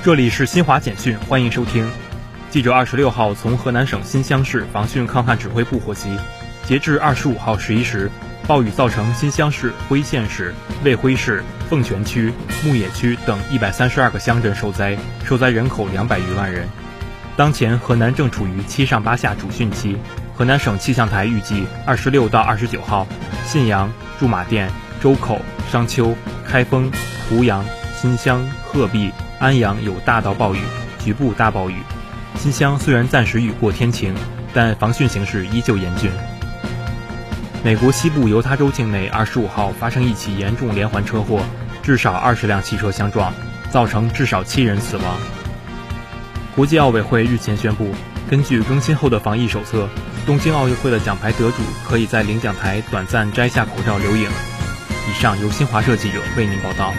[0.00, 1.86] 这里是新华简讯，欢迎收听。
[2.50, 6.16] 记者二十六号从河南省新乡市防汛抗旱指挥部获悉，
[6.64, 8.08] 截至二十五号十一时，
[8.46, 10.54] 暴雨造成新乡市辉县市、
[10.84, 12.32] 卫辉市、凤泉区、
[12.64, 16.66] 牧野区等一百三十二个乡镇受灾，受灾人口两百余万人。
[17.36, 19.96] 当前，河南正处于七上八下主汛期。
[20.34, 23.04] 河南省气象台预计，二十六到二十九号，
[23.44, 24.70] 信阳、驻马店、
[25.02, 25.40] 周口、
[25.70, 26.14] 商丘、
[26.46, 26.88] 开封、
[27.28, 27.64] 濮阳、
[28.00, 29.10] 新乡、鹤壁。
[29.40, 30.60] 安阳有大到暴雨，
[31.04, 31.82] 局部大暴雨。
[32.36, 34.14] 新乡虽然暂时雨过天晴，
[34.54, 36.08] 但防汛形势依旧严峻。
[37.64, 41.42] 美国西部犹他州境内二十五号发生一起严重连环车祸，
[41.82, 43.32] 至少二十辆汽车相撞，
[43.72, 45.16] 造成至少七人死亡。
[46.54, 47.92] 国际奥委会日前宣布，
[48.30, 49.88] 根据更新后的防疫手册，
[50.24, 54.28] 东京奥运会的奖牌得主可以在领奖台短暂摘下口罩留影。
[55.10, 56.92] 以上由新华社记者为您报道。